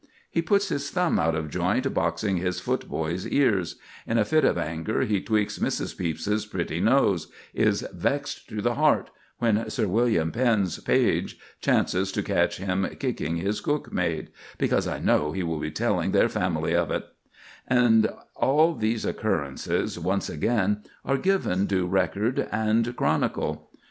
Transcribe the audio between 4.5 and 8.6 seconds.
anger he tweaks Mrs. Pepys's pretty nose; is "vext